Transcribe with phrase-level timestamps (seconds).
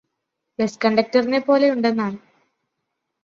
[0.59, 2.17] ബസ്കണ്ടക്റ്ററിനെ പോലെയുണ്ടന്നാണ്